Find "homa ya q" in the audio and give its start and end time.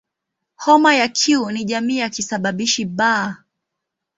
0.55-1.45